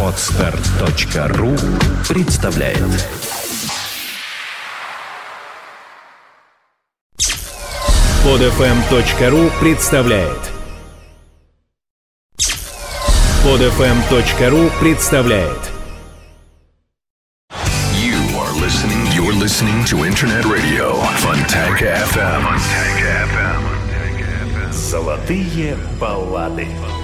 Отстар.ру 0.00 1.56
представляет 2.08 2.78
Подфм.ру 8.22 9.50
представляет 9.60 10.52
Подфм.ру 13.42 14.70
представляет 14.80 15.58
You 17.92 18.14
are 18.38 18.52
listening. 18.60 19.04
You're 19.16 19.32
listening 19.32 19.84
to 19.86 20.04
Internet 20.04 20.44
Radio 20.44 20.92
Fontanka 21.16 22.04
FM. 22.06 22.42
Fontanka 22.44 23.26
FM. 23.26 23.74
Золотые 24.70 25.76
баллады. 25.98 26.68
Now 26.68 27.03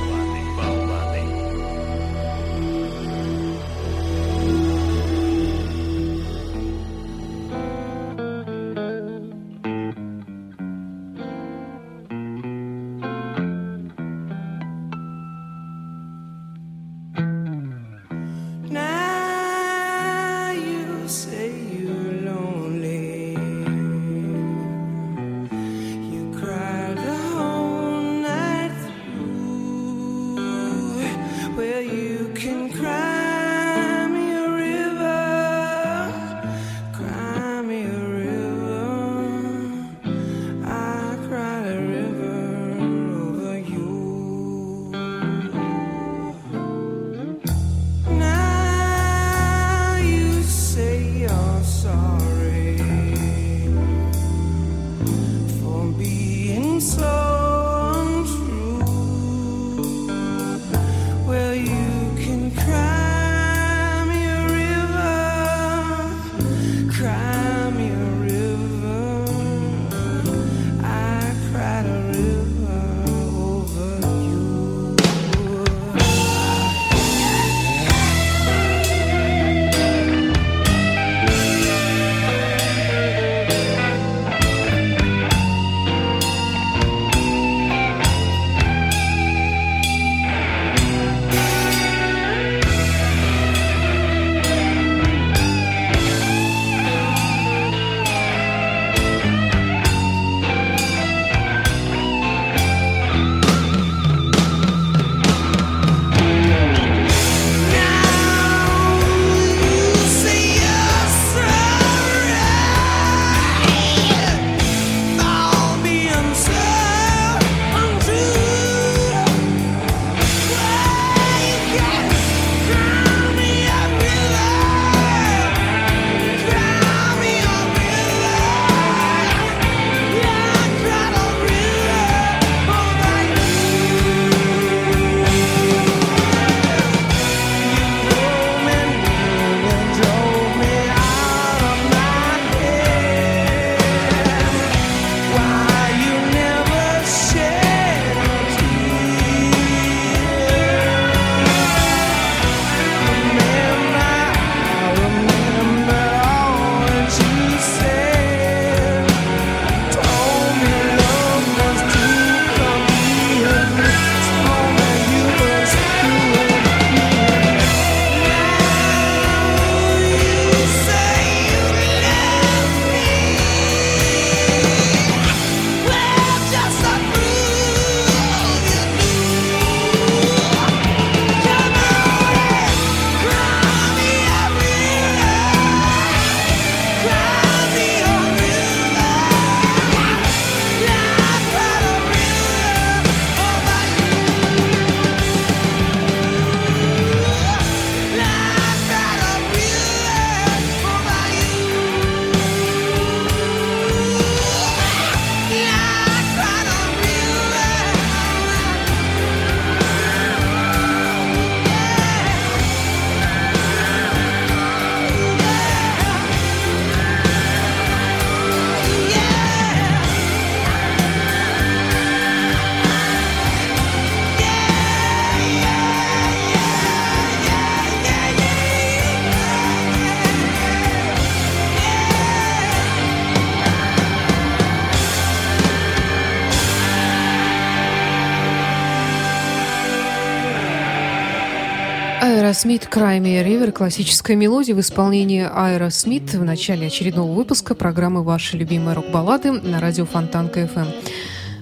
Aerosmith 242.91 242.93
Cry 242.93 243.23
Me 243.23 243.43
a 243.43 243.47
River. 243.47 243.73
Классическая 243.73 244.37
мелодия 244.37 244.75
в 244.75 244.81
исполнении 244.81 245.49
Аэросмит 245.49 246.35
в 246.35 246.45
начале 246.45 246.89
очередного 246.89 247.33
выпуска 247.33 247.75
программы 247.75 248.23
«Ваши 248.25 248.57
любимые 248.57 248.95
рок-баллады» 248.95 249.53
на 249.53 249.81
радио 249.81 250.05
Фонтанка 250.07 250.67
ФМ. 250.67 250.87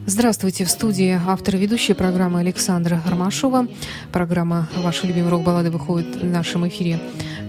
Здравствуйте, 0.06 0.64
в 0.64 0.70
студии 0.70 1.20
автор 1.26 1.56
и 1.56 1.58
ведущая 1.58 1.94
программы 1.94 2.40
Александра 2.40 3.02
Ромашова. 3.06 3.68
Программа 4.10 4.68
«Ваши 4.76 5.06
любимые 5.06 5.30
рок-баллады» 5.30 5.70
выходит 5.70 6.16
в 6.16 6.24
нашем 6.24 6.66
эфире 6.68 6.98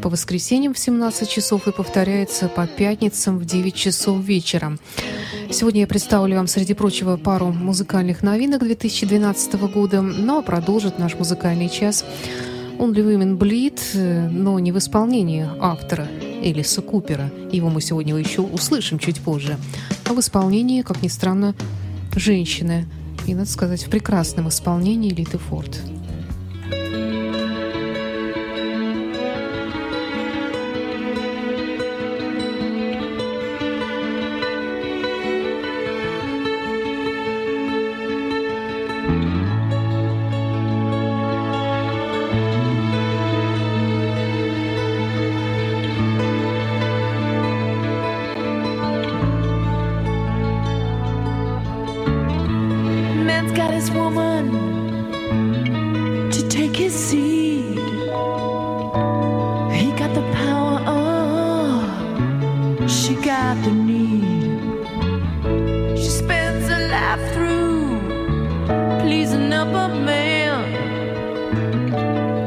по 0.01 0.09
воскресеньям 0.09 0.73
в 0.73 0.79
17 0.79 1.29
часов 1.29 1.67
и 1.67 1.71
повторяется 1.71 2.49
по 2.49 2.67
пятницам 2.67 3.37
в 3.37 3.45
9 3.45 3.73
часов 3.75 4.19
вечера. 4.19 4.77
Сегодня 5.51 5.81
я 5.81 5.87
представлю 5.87 6.35
вам, 6.35 6.47
среди 6.47 6.73
прочего, 6.73 7.17
пару 7.17 7.47
музыкальных 7.47 8.23
новинок 8.23 8.61
2012 8.61 9.53
года, 9.71 10.01
но 10.01 10.41
продолжит 10.41 10.99
наш 10.99 11.15
музыкальный 11.15 11.69
час 11.69 12.03
Only 12.79 13.03
Women 13.03 13.37
Bleed, 13.37 14.29
но 14.29 14.57
не 14.57 14.71
в 14.71 14.77
исполнении 14.77 15.45
автора 15.59 16.07
Элиса 16.41 16.81
Купера. 16.81 17.29
Его 17.51 17.69
мы 17.69 17.81
сегодня 17.81 18.15
еще 18.15 18.39
услышим 18.41 18.99
чуть 18.99 19.19
позже. 19.19 19.57
А 20.05 20.13
в 20.13 20.19
исполнении, 20.21 20.81
как 20.81 21.03
ни 21.03 21.09
странно, 21.09 21.55
женщины. 22.15 22.85
И, 23.27 23.35
надо 23.35 23.49
сказать, 23.49 23.85
в 23.85 23.89
прекрасном 23.89 24.47
исполнении 24.47 25.09
Литы 25.09 25.37
Форд. 25.37 25.77
This 53.79 53.91
woman 53.91 54.51
to 56.31 56.49
take 56.49 56.75
his 56.75 56.93
seed. 56.93 57.79
He 59.79 59.93
got 59.93 60.13
the 60.13 60.21
power, 60.33 60.83
oh, 60.85 62.85
she 62.89 63.15
got 63.15 63.55
the 63.63 63.71
need. 63.71 64.59
She 65.97 66.09
spends 66.09 66.67
her 66.67 66.89
life 66.89 67.33
through 67.33 68.01
pleasing 68.99 69.53
up 69.53 69.69
a 69.69 69.87
man. 69.95 70.67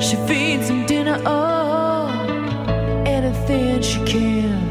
She 0.02 0.16
feeds 0.26 0.68
him 0.68 0.84
dinner, 0.84 1.18
oh, 1.24 2.10
anything 3.06 3.80
she 3.80 4.04
can. 4.04 4.61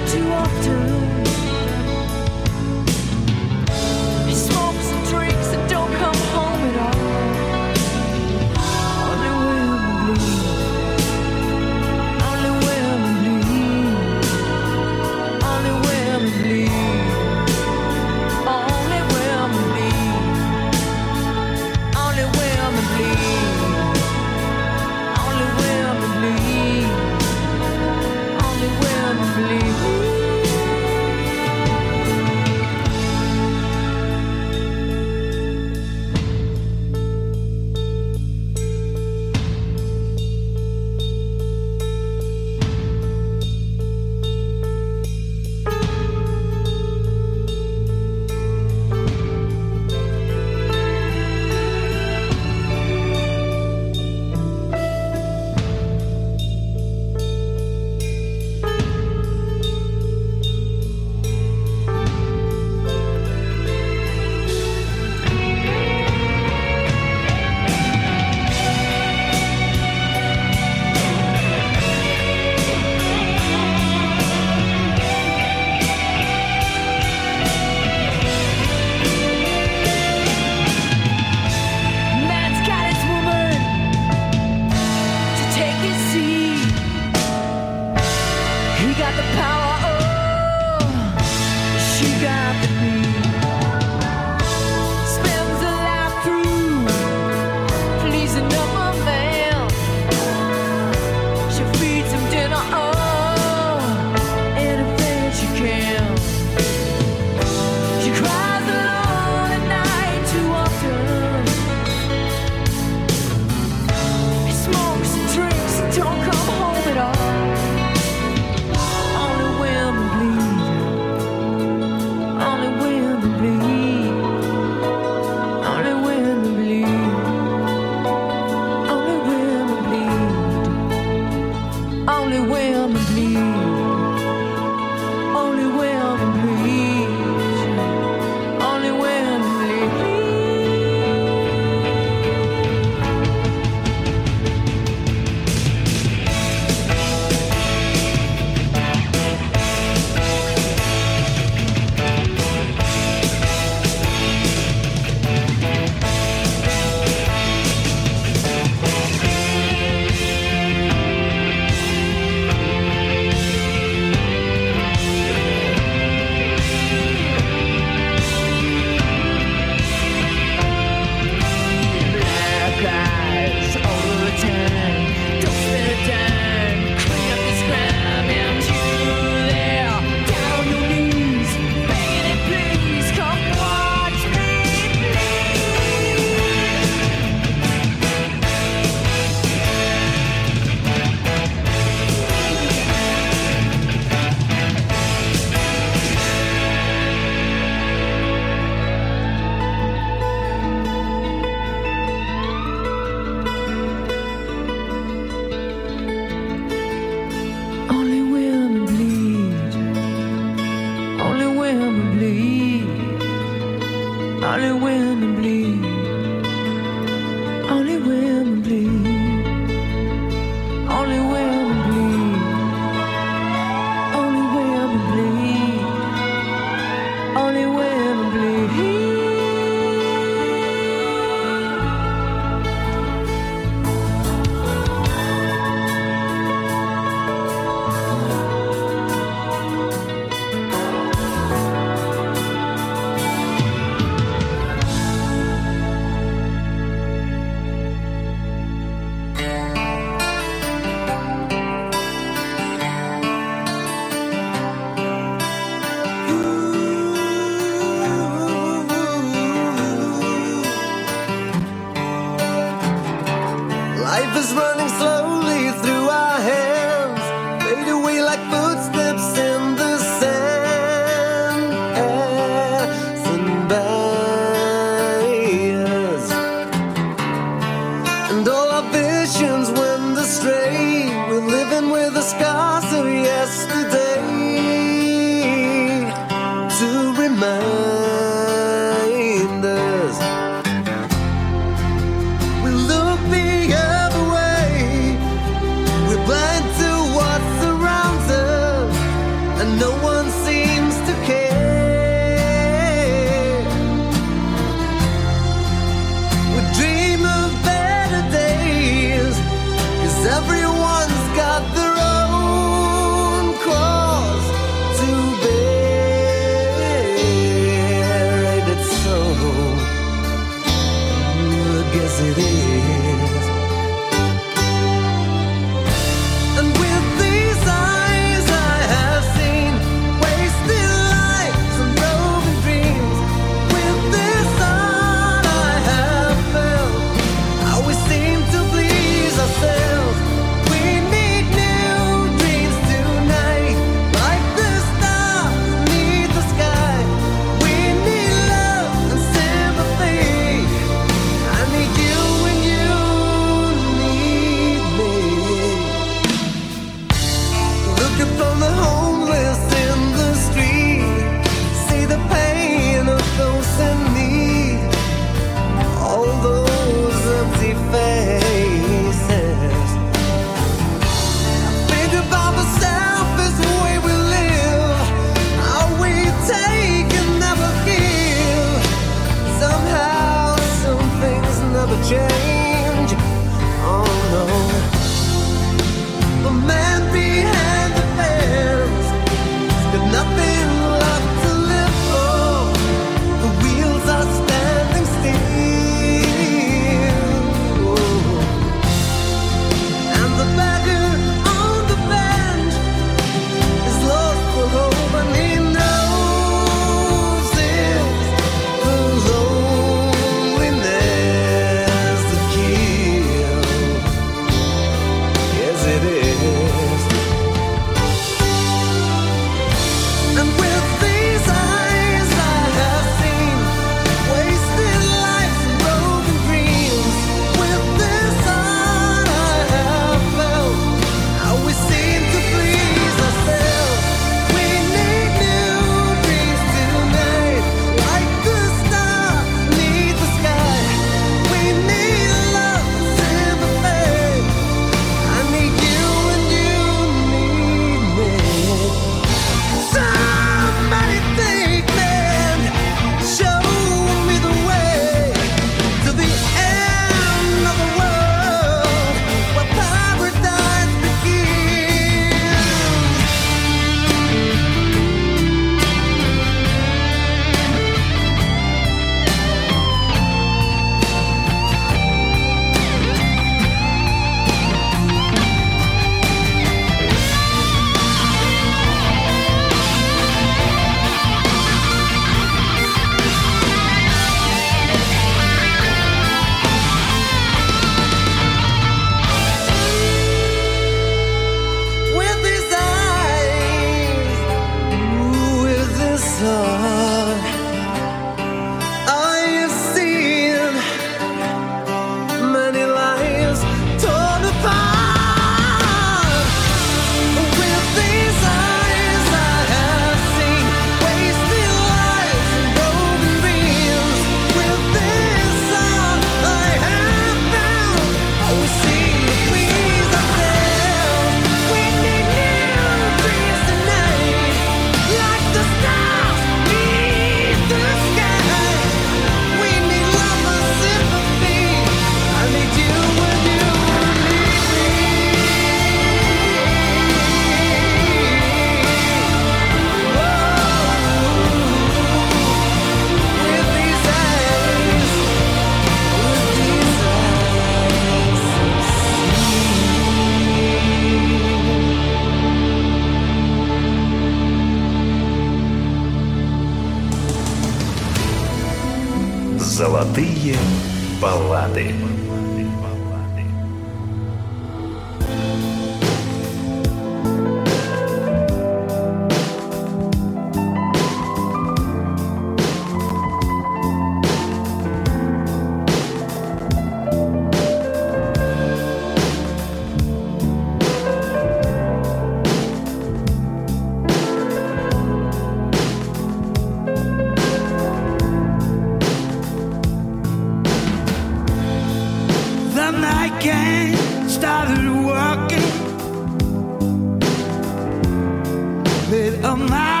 of 599.43 599.57
my 599.57 600.00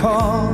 call. 0.00 0.49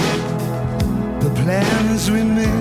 the 1.23 1.29
plans 1.43 2.09
we 2.09 2.23
made. 2.23 2.60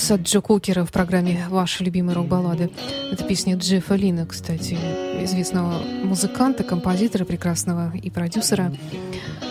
Calls 0.00 0.14
от 0.14 0.22
Джо 0.22 0.40
Кукера 0.40 0.84
в 0.84 0.92
программе 0.92 1.44
«Ваши 1.50 1.84
любимые 1.84 2.14
рок-баллады». 2.14 2.70
Это 3.12 3.24
песня 3.24 3.56
Джеффа 3.56 3.96
Лина, 3.96 4.26
кстати, 4.26 4.78
известного 5.22 5.82
музыканта, 6.04 6.64
композитора 6.64 7.24
прекрасного 7.24 7.92
и 7.94 8.08
продюсера. 8.08 8.72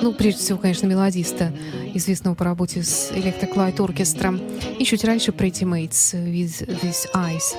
Ну, 0.02 0.12
прежде 0.14 0.42
всего, 0.42 0.58
конечно, 0.58 0.88
мелодиста, 0.88 1.54
известного 1.94 2.36
по 2.36 2.46
работе 2.46 2.84
с 2.84 3.12
Light 3.12 3.78
Orchestra. 3.78 4.40
И 4.80 4.86
чуть 4.86 5.04
раньше 5.04 5.32
Pretty 5.32 5.64
Mates 5.64 6.14
with 6.16 6.68
These 6.82 7.12
Eyes. 7.14 7.56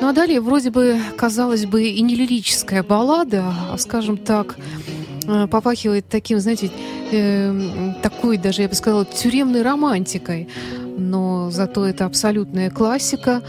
Ну 0.00 0.08
а 0.08 0.12
далее 0.12 0.40
вроде 0.40 0.70
бы, 0.70 0.98
казалось 1.16 1.66
бы, 1.66 1.84
и 1.84 2.00
не 2.00 2.14
лирическая 2.14 2.82
баллада, 2.82 3.54
а, 3.70 3.78
скажем 3.78 4.16
так, 4.16 4.56
э, 5.26 5.46
попахивает 5.46 6.08
таким, 6.08 6.40
знаете, 6.40 6.70
э, 7.12 7.94
такой 8.02 8.36
даже, 8.38 8.62
я 8.62 8.68
бы 8.68 8.74
сказала, 8.74 9.04
тюремной 9.04 9.62
романтикой. 9.62 10.48
Но 10.96 11.50
зато 11.50 11.86
это 11.86 12.04
абсолютная 12.06 12.70
классика 12.70 13.42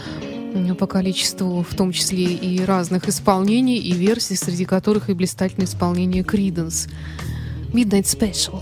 по 0.78 0.88
количеству, 0.88 1.64
в 1.64 1.76
том 1.76 1.92
числе 1.92 2.26
и 2.26 2.64
разных 2.64 3.08
исполнений 3.10 3.78
и 3.78 3.92
версий, 3.94 4.36
среди 4.36 4.66
которых 4.66 5.10
и 5.10 5.14
блистательное 5.14 5.66
исполнение 5.66 6.24
Creedence. 6.24 6.90
Midnight 7.74 8.06
Special. 8.06 8.62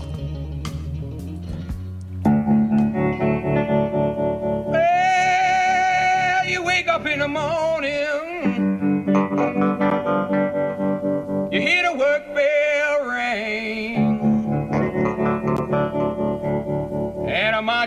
Well, 4.70 6.46
you 6.48 6.62
wake 6.64 6.88
up 6.88 7.06
in 7.06 7.18
the 7.18 7.28
morning, 7.28 7.71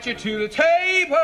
and 0.08 0.18
I 0.18 0.22
march 0.22 0.24
you 0.24 0.32
to 0.32 0.40
the 0.40 0.48
table. 0.48 1.18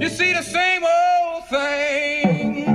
You 0.00 0.08
see 0.08 0.32
the 0.32 0.42
same 0.42 0.84
old 0.84 1.48
thing. 1.48 2.68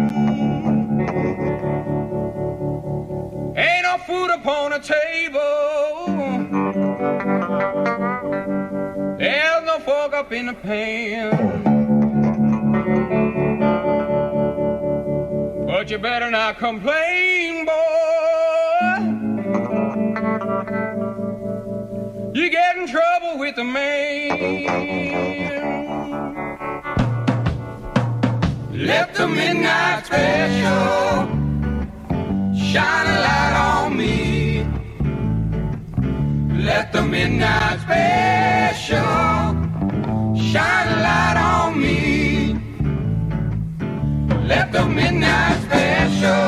Ain't 3.56 3.84
no 3.84 3.98
food 4.06 4.32
upon 4.32 4.72
the 4.72 4.80
table. 4.80 5.40
There's 9.18 9.66
no 9.66 9.80
fork 9.80 10.14
up 10.14 10.32
in 10.32 10.46
the 10.48 10.54
pan. 10.54 11.32
But 15.68 15.90
you 15.90 15.98
better 15.98 16.30
not 16.30 16.58
complain, 16.58 17.66
boy. 17.66 17.91
With 23.42 23.56
the 23.56 23.64
man. 23.64 24.30
Let 28.72 29.16
the 29.16 29.28
midnight 29.28 30.06
special 30.06 31.28
shine 32.70 33.08
a 33.14 33.18
light 33.26 33.56
on 33.70 33.98
me. 33.98 34.64
Let 36.68 36.94
the 36.94 37.02
midnight 37.02 37.80
special 37.86 39.18
shine 40.50 40.88
a 40.96 40.98
light 41.08 41.38
on 41.54 41.82
me. 41.84 41.98
Let 44.52 44.72
the 44.72 44.86
midnight 44.86 45.58
special 45.66 46.48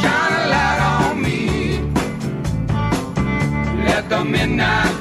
shine 0.00 0.34
a 0.40 0.44
light 0.54 0.80
on 0.94 1.22
me. 1.24 1.40
Let 3.86 4.08
the 4.08 4.24
midnight 4.24 4.93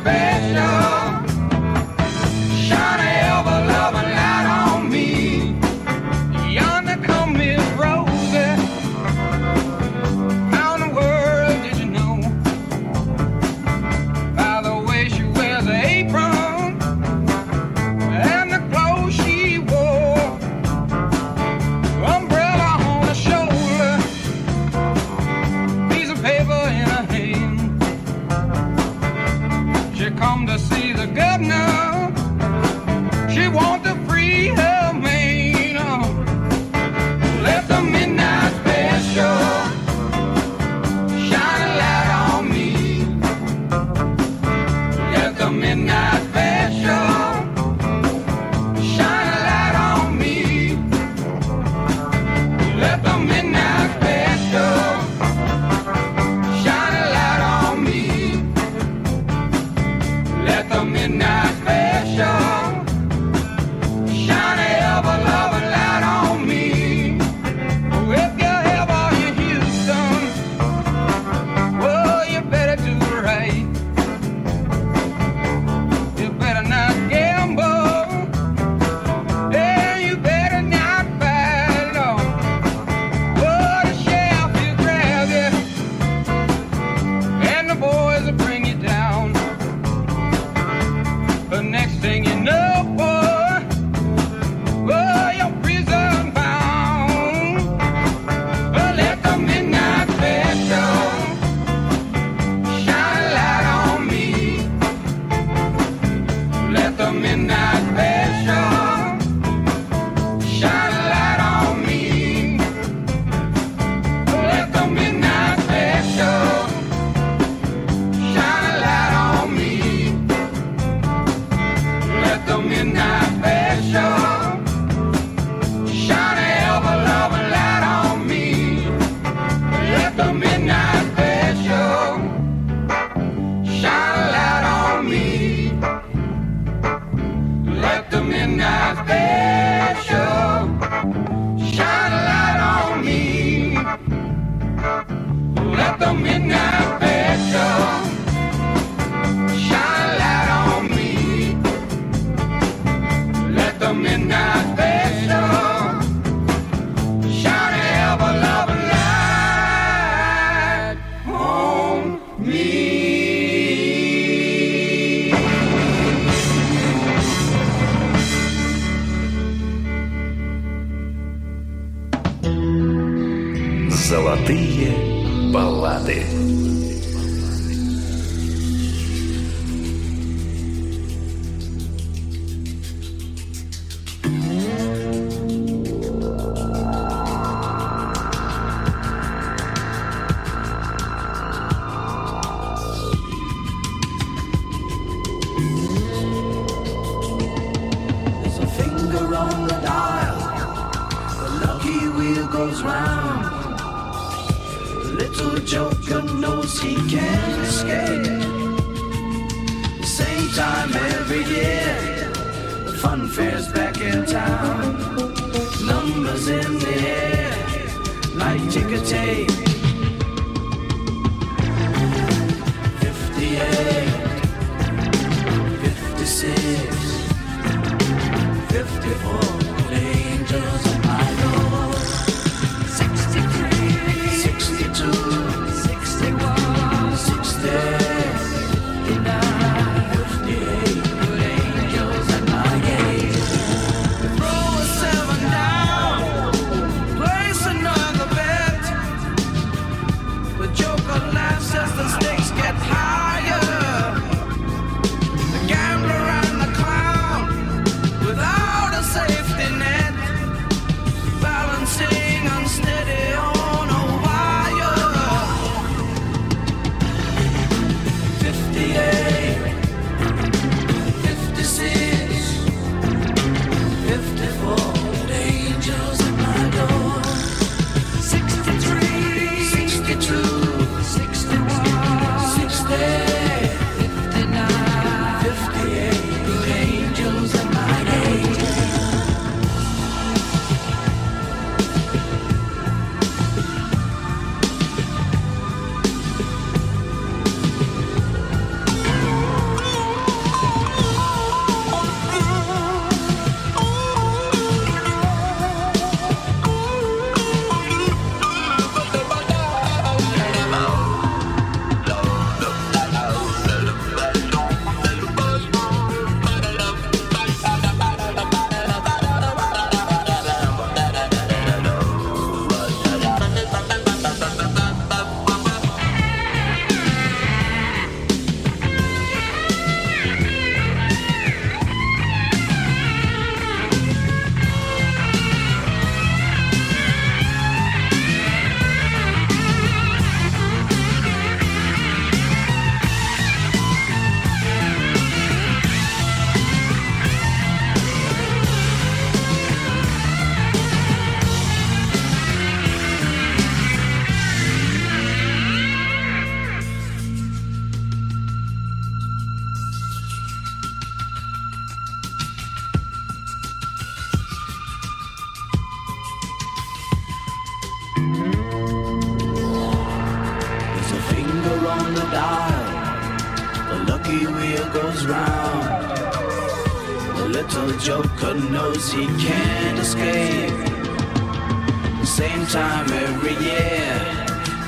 time 382.73 383.07
every 383.13 383.53
year. 383.63 384.15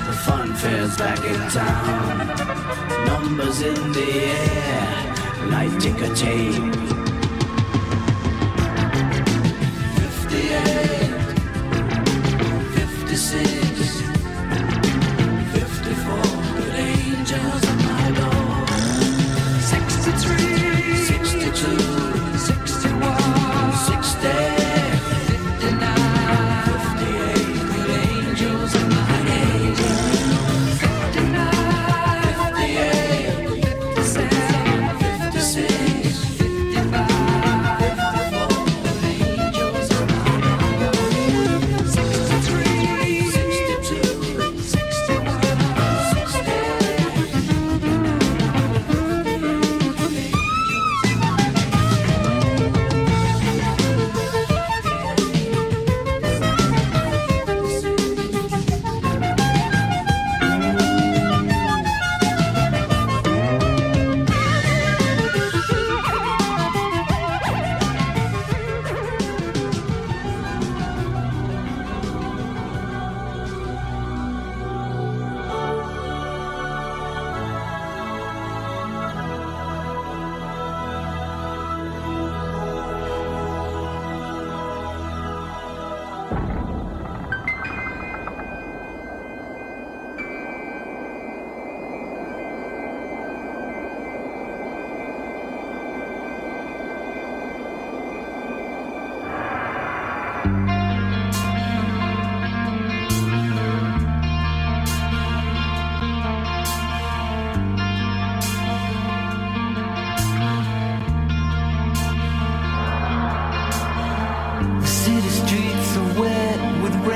The 0.08 0.14
fun 0.26 0.56
fair's 0.56 0.98
back 0.98 1.20
in 1.20 1.40
town. 1.52 2.18
Numbers 3.06 3.62
in 3.62 3.92
the 3.92 4.10
air, 4.12 5.14
like 5.52 5.80
ticker 5.80 6.16
tape. 6.16 6.74
58, 10.00 11.12
56. 12.74 13.55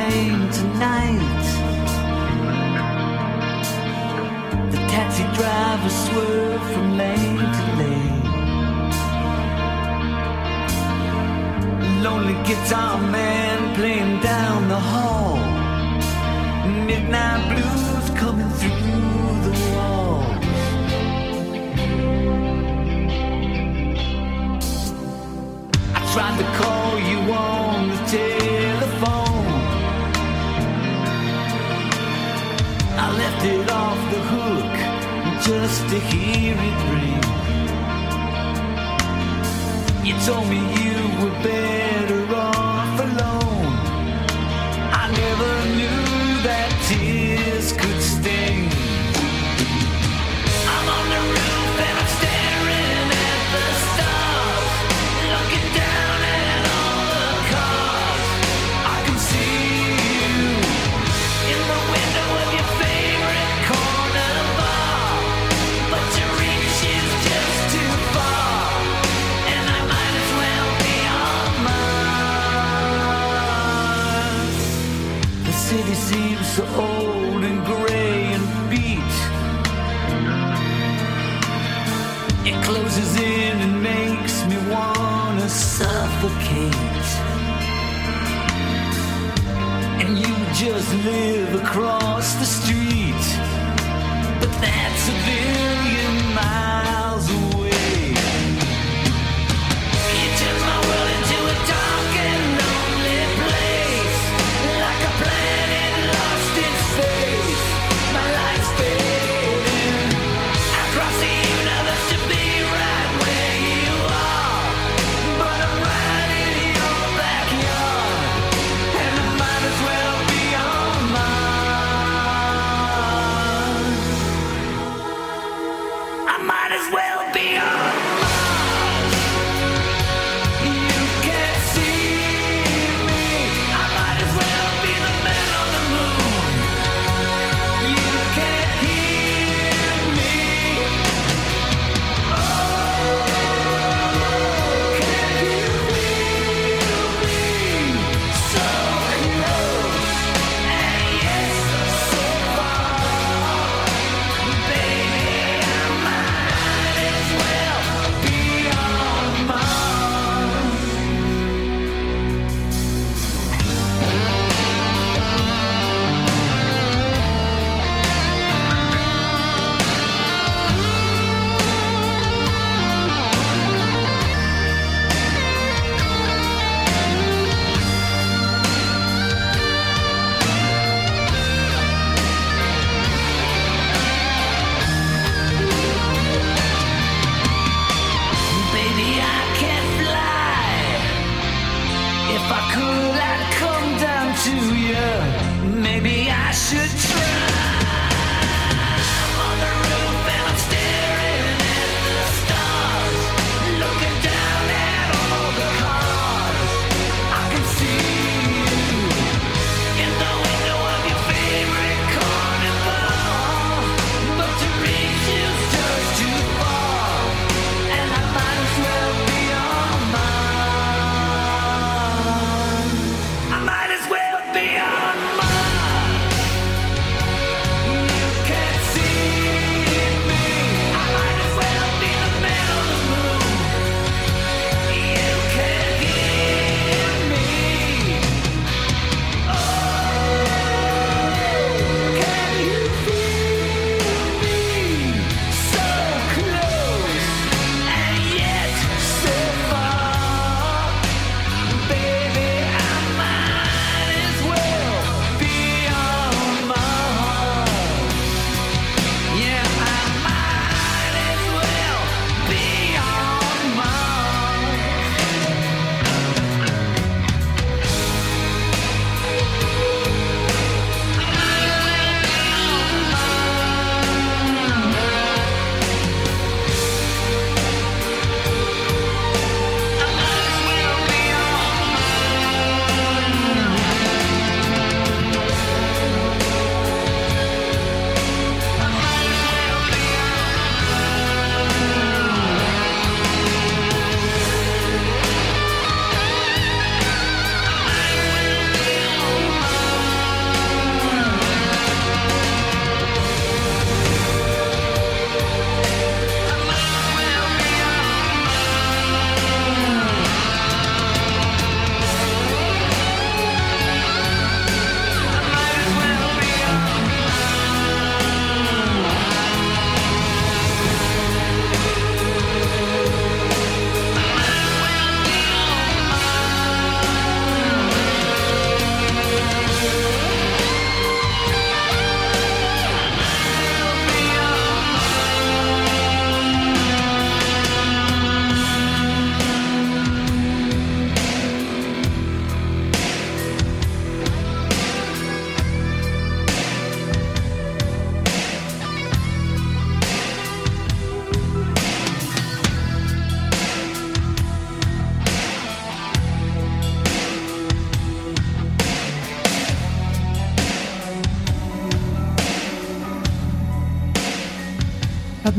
train 0.10 0.50
tonight. 0.52 1.45
The 4.72 4.80
taxi 4.93 5.26
drivers 5.38 5.98
swerve 6.06 6.63
from 6.74 6.98
lane 6.98 7.38
to 7.58 7.63
lane. 7.80 8.24
Lonely 12.04 12.38
guitar 12.48 12.98
man 13.15 13.76
playing 13.76 14.19
down 14.22 14.67
the 14.67 14.82
hall. 14.91 15.38
Midnight 16.88 17.41
blue. 17.50 17.78
just 35.49 35.81
to 35.89 35.99
hear 35.99 36.55
it 36.69 36.79
ring. 36.91 37.23
You 40.05 40.13
told 40.27 40.47
me 40.47 40.59
you 40.77 40.95
were 41.19 41.35
better. 41.41 42.09
live 90.93 91.56
across 91.63 92.36
the 92.36 92.45
street. 92.45 92.98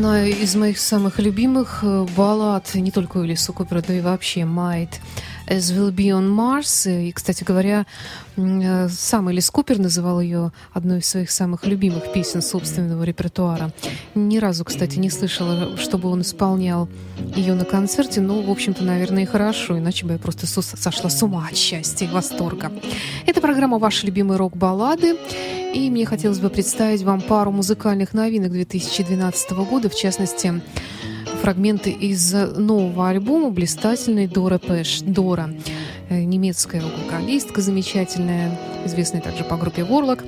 Одна 0.01 0.27
из 0.27 0.57
моих 0.57 0.79
самых 0.79 1.19
любимых 1.19 1.81
э, 1.83 2.07
баллад, 2.17 2.75
не 2.75 2.91
только 2.91 3.19
у 3.19 3.27
Элиса 3.27 3.53
Купера, 3.53 3.85
но 3.87 3.93
и 3.93 4.01
вообще 4.01 4.41
Might 4.41 4.95
as 5.51 5.73
Will 5.75 5.93
Be 5.93 6.07
on 6.11 6.29
Mars. 6.31 6.89
И, 6.89 7.11
кстати 7.13 7.43
говоря, 7.43 7.85
э, 8.37 8.89
сам 8.89 9.29
Элис 9.29 9.51
Купер 9.51 9.79
называл 9.79 10.21
ее 10.21 10.53
одной 10.73 11.01
из 11.01 11.07
своих 11.07 11.31
самых 11.31 11.67
любимых 11.67 12.13
песен 12.13 12.41
собственного 12.41 13.03
репертуара. 13.03 13.73
Ни 14.15 14.39
разу, 14.39 14.65
кстати, 14.65 14.99
не 14.99 15.11
слышала, 15.11 15.77
чтобы 15.77 16.09
он 16.09 16.23
исполнял 16.23 16.89
ее 17.35 17.55
на 17.55 17.65
концерте, 17.65 18.21
но, 18.21 18.41
в 18.41 18.51
общем-то, 18.51 18.85
наверное, 18.85 19.25
и 19.25 19.27
хорошо, 19.27 19.77
иначе 19.77 20.07
бы 20.07 20.13
я 20.13 20.19
просто 20.19 20.47
сошла 20.47 21.11
с 21.11 21.23
ума 21.23 21.49
от 21.51 21.57
счастья 21.57 22.07
и 22.07 22.11
восторга. 22.11 22.71
Это 23.27 23.41
программа 23.41 23.79
«Ваши 23.79 24.07
любимые 24.07 24.39
рок-баллады», 24.39 25.17
и 25.75 25.91
мне 25.91 26.05
хотелось 26.05 26.39
бы 26.39 26.51
представить 26.51 27.03
вам 27.03 27.21
пару 27.21 27.51
музыкальных 27.51 28.13
новинок 28.13 28.53
2012 28.53 29.51
года, 29.53 29.89
в 29.89 29.95
частности, 29.95 30.61
фрагменты 31.41 31.91
из 31.91 32.33
нового 32.33 33.09
альбома 33.09 33.51
блистательной 33.51 34.27
Дора 34.27 34.59
Пэш. 34.59 35.01
Дора, 35.01 35.51
э, 36.09 36.23
немецкая 36.23 36.83
рок-вокалистка 36.83 37.63
замечательная, 37.63 38.59
известная 38.85 39.23
также 39.23 39.45
по 39.45 39.57
группе 39.57 39.83
Warlock. 39.83 40.23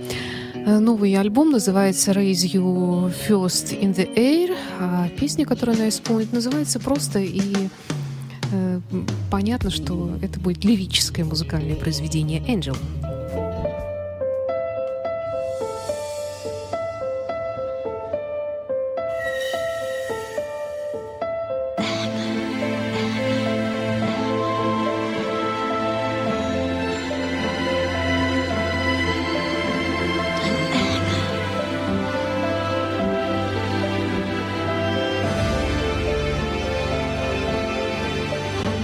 Э, 0.55 0.79
Новый 0.79 1.15
альбом 1.15 1.51
называется 1.51 2.13
Raise 2.13 2.51
You 2.51 3.13
First 3.29 3.79
in 3.79 3.95
the 3.95 4.09
Air, 4.15 4.57
а 4.81 5.09
песня, 5.11 5.45
которую 5.45 5.77
она 5.77 5.89
исполнит, 5.91 6.33
называется 6.33 6.81
просто 6.81 7.19
и 7.19 7.43
э, 8.51 8.81
понятно, 9.31 9.71
что 9.71 10.11
это 10.23 10.41
будет 10.41 10.65
лирическое 10.65 11.27
музыкальное 11.27 11.77
произведение 11.77 12.41
Angel. 12.41 12.77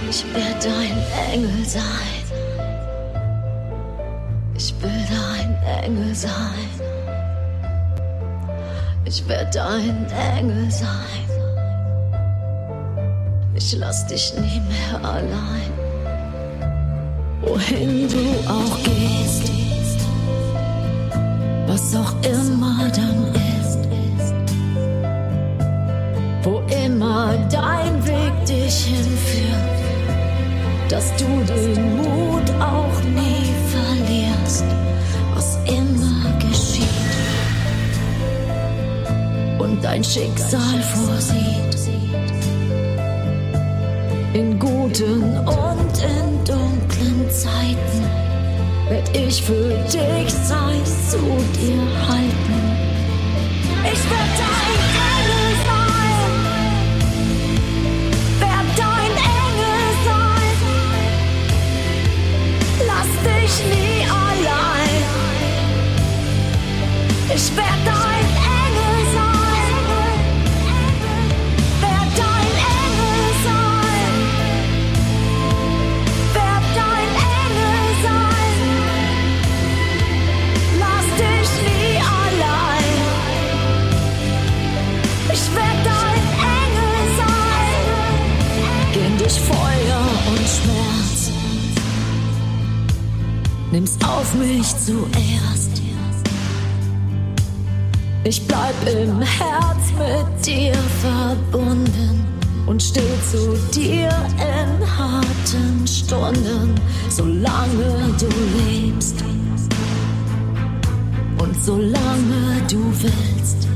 Ich 0.09 0.25
werde 0.33 0.55
dein 0.63 1.33
Engel 1.33 1.65
sein. 1.65 1.83
Ich 4.57 4.73
will 4.81 5.05
dein 5.07 5.83
Engel 5.83 6.15
sein. 6.15 6.31
Ich 9.05 9.27
werde 9.27 9.51
dein 9.53 10.07
Engel 10.35 10.71
sein. 10.71 11.27
Ich 13.53 13.75
lass 13.77 14.07
dich 14.07 14.33
nie 14.33 14.59
mehr 14.61 14.97
allein. 15.03 15.71
Wohin 17.41 18.09
du 18.09 18.49
auch 18.49 18.83
gehst, 18.83 19.51
was 21.67 21.95
auch 21.95 22.13
immer 22.23 22.89
dann 22.95 23.35
ist, 23.61 23.79
wo 26.41 26.61
immer 26.85 27.35
dein 27.51 28.03
Weg 28.07 28.45
dich 28.47 28.85
hinführt 28.85 29.78
dass 30.89 31.15
du 31.17 31.25
den 31.43 31.97
Mut 31.97 32.49
auch 32.59 33.01
nie 33.03 33.53
verlierst, 33.69 34.65
was 35.35 35.57
immer 35.65 36.37
geschieht 36.39 36.89
und 39.59 39.83
dein 39.83 40.03
Schicksal 40.03 40.81
vorsieht. 40.81 41.59
In 44.33 44.59
guten 44.59 45.37
und 45.37 46.03
in 46.03 46.43
dunklen 46.45 47.29
Zeiten 47.29 48.03
werd 48.89 49.15
ich 49.15 49.41
für 49.43 49.69
dich 49.85 50.33
sein, 50.33 50.81
zu 51.09 51.17
dir 51.17 52.07
halten. 52.07 52.88
me 63.65 64.05
online. 64.11 65.05
Ich 67.33 67.55
werd 67.55 67.85
dein 67.85 68.18
auf 94.05 94.33
mich 94.35 94.67
zuerst. 94.77 95.81
Ich 98.23 98.45
bleib 98.45 98.75
im 98.85 99.21
Herz 99.21 99.91
mit 99.97 100.45
dir 100.45 100.73
verbunden 101.01 102.25
und 102.67 102.83
steh 102.83 103.01
zu 103.31 103.57
dir 103.73 104.09
in 104.37 104.97
harten 104.97 105.87
Stunden, 105.87 106.75
solange 107.09 108.13
du 108.19 108.29
lebst 108.57 109.15
und 111.39 111.63
solange 111.63 112.61
du 112.69 112.93
willst. 113.01 113.67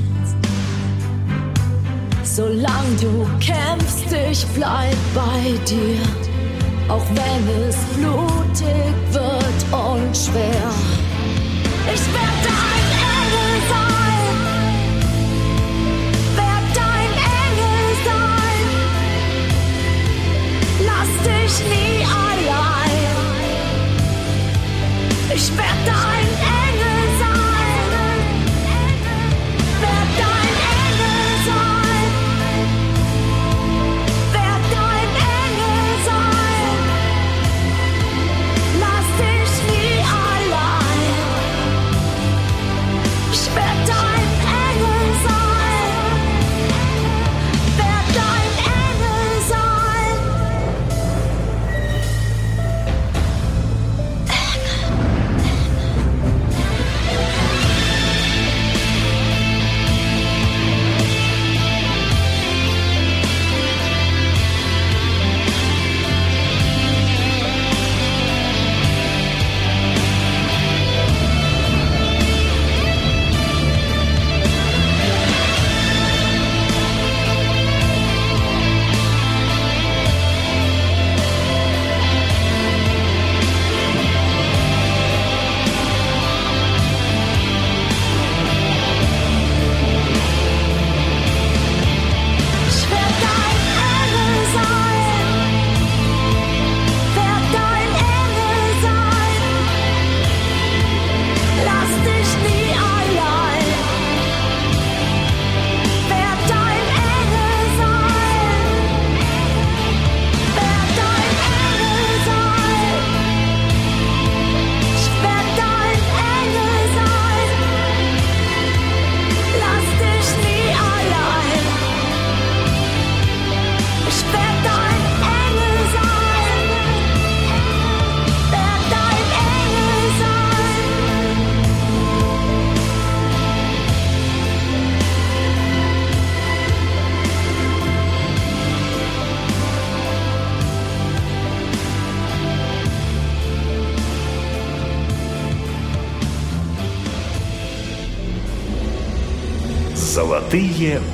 Solange 2.23 2.95
du 2.99 3.27
kämpfst, 3.39 4.11
ich 4.31 4.45
bleib 4.55 4.97
bei 5.15 5.57
dir. 5.67 6.01
Auch 6.89 7.05
wenn 7.15 7.69
es 7.69 7.77
blutig 7.95 8.93
wird 9.11 9.32
und 9.73 10.15
schwer. 10.15 10.71
Ich 11.93 12.05
werd 12.13 12.39
dein 12.43 13.02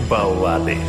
баллады. 0.08 0.87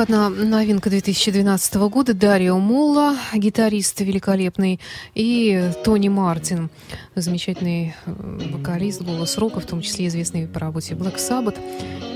Одна 0.00 0.30
новинка 0.30 0.88
2012 0.88 1.74
года. 1.90 2.14
Дарио 2.14 2.58
Молла, 2.58 3.18
гитарист 3.34 4.00
великолепный, 4.00 4.80
и 5.14 5.72
Тони 5.84 6.08
Мартин, 6.08 6.70
замечательный 7.14 7.94
э, 8.06 8.12
вокалист, 8.50 9.02
голос 9.02 9.36
рока, 9.36 9.60
в 9.60 9.66
том 9.66 9.82
числе 9.82 10.06
известный 10.06 10.46
по 10.46 10.58
работе 10.58 10.94
Black 10.94 11.16
Sabbath 11.16 11.58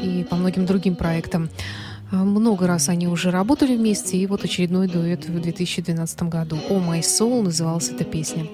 и 0.03 0.25
по 0.25 0.37
многим 0.37 0.65
другим 0.65 0.97
проектам. 0.97 1.51
Э, 2.15 2.25
Много 2.25 2.67
раз 2.67 2.89
они 2.89 3.09
уже 3.09 3.31
работали 3.31 3.77
вместе, 3.77 4.17
и 4.17 4.27
вот 4.27 4.45
очередной 4.45 4.87
дуэт 4.87 5.27
в 5.27 5.41
2012 5.41 6.23
году. 6.25 6.57
«Oh 6.71 6.81
My 6.81 7.01
Soul» 7.01 7.43
называлась 7.43 7.89
эта 7.89 8.05
песня. 8.05 8.47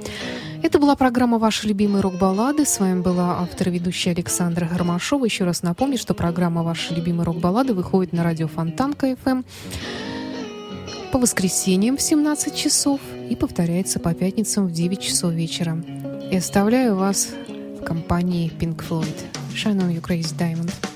Это 0.62 0.78
была 0.78 0.96
программа 0.96 1.38
«Ваши 1.38 1.68
любимые 1.68 2.02
рок-баллады». 2.02 2.64
С 2.64 2.80
вами 2.80 3.00
была 3.00 3.40
автор 3.40 3.68
и 3.68 3.72
ведущая 3.72 4.10
Александра 4.12 4.66
Гармашова. 4.66 5.24
Еще 5.24 5.44
раз 5.44 5.62
напомню, 5.62 5.98
что 5.98 6.14
программа 6.14 6.62
«Ваши 6.62 6.94
любимые 6.94 7.24
рок-баллады» 7.24 7.74
выходит 7.74 8.12
на 8.12 8.24
радио 8.24 8.48
Фонтанка 8.48 9.16
ФМ 9.22 9.42
по 11.12 11.18
воскресеньям 11.18 11.96
в 11.96 12.02
17 12.02 12.54
часов 12.54 13.00
и 13.28 13.34
повторяется 13.36 13.98
по 13.98 14.14
пятницам 14.14 14.68
в 14.68 14.72
9 14.72 15.00
часов 15.00 15.32
вечера. 15.32 15.76
И 16.30 16.36
оставляю 16.36 16.94
вас 16.94 17.28
в 17.80 17.84
компании 17.84 18.50
Pink 18.58 18.82
Floyd. 18.88 19.16
Shine 19.52 19.80
on 19.80 19.92
you, 19.92 20.00
Crazy 20.00 20.36
Diamond. 20.36 20.89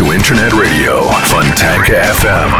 to 0.00 0.14
Internet 0.14 0.52
Radio, 0.54 1.10
Funtank 1.30 1.84
FM. 1.88 2.50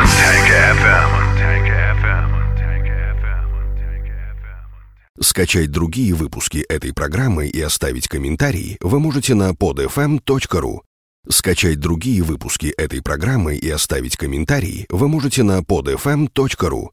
Скачать 5.20 5.70
другие 5.70 6.12
выпуски 6.12 6.58
этой 6.68 6.92
программы 6.92 7.46
и 7.46 7.60
оставить 7.62 8.08
комментарии 8.08 8.76
вы 8.82 9.00
можете 9.00 9.34
на 9.34 9.52
podfm.ru. 9.52 10.80
Скачать 11.28 11.80
другие 11.80 12.22
выпуски 12.22 12.74
этой 12.76 13.02
программы 13.02 13.56
и 13.56 13.70
оставить 13.70 14.18
комментарии 14.18 14.86
вы 14.90 15.08
можете 15.08 15.42
на 15.42 15.60
podfm.ru. 15.60 16.88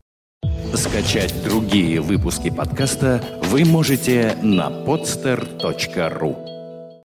Скачать 0.74 1.44
другие 1.44 2.00
выпуски 2.00 2.50
подкаста 2.50 3.22
вы 3.44 3.66
можете 3.66 4.38
на 4.42 4.70
podster.ru. 4.70 6.57